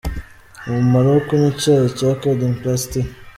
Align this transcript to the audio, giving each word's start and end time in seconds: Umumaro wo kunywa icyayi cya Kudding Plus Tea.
Umumaro 0.67 1.07
wo 1.13 1.21
kunywa 1.27 1.47
icyayi 1.53 1.89
cya 1.97 2.09
Kudding 2.21 2.55
Plus 2.61 2.81
Tea. 2.91 3.09